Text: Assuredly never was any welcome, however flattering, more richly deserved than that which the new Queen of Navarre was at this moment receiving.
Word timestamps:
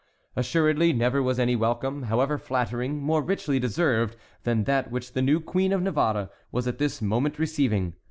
Assuredly 0.35 0.93
never 0.93 1.21
was 1.21 1.37
any 1.37 1.55
welcome, 1.55 2.01
however 2.09 2.39
flattering, 2.39 3.03
more 3.03 3.21
richly 3.21 3.59
deserved 3.59 4.15
than 4.45 4.63
that 4.63 4.89
which 4.89 5.13
the 5.13 5.21
new 5.21 5.39
Queen 5.39 5.71
of 5.71 5.83
Navarre 5.83 6.31
was 6.51 6.67
at 6.67 6.79
this 6.79 7.03
moment 7.03 7.37
receiving. 7.37 7.93